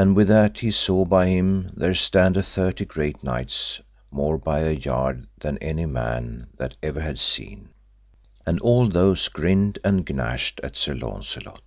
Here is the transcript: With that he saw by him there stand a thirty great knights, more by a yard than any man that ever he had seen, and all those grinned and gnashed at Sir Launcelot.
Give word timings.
With 0.00 0.28
that 0.28 0.58
he 0.60 0.70
saw 0.70 1.04
by 1.04 1.26
him 1.26 1.70
there 1.74 1.92
stand 1.92 2.36
a 2.36 2.42
thirty 2.44 2.84
great 2.84 3.24
knights, 3.24 3.80
more 4.12 4.38
by 4.38 4.60
a 4.60 4.70
yard 4.70 5.26
than 5.40 5.58
any 5.58 5.86
man 5.86 6.46
that 6.56 6.76
ever 6.84 7.00
he 7.00 7.06
had 7.06 7.18
seen, 7.18 7.70
and 8.46 8.60
all 8.60 8.88
those 8.88 9.26
grinned 9.26 9.80
and 9.82 10.08
gnashed 10.08 10.60
at 10.62 10.76
Sir 10.76 10.94
Launcelot. 10.94 11.62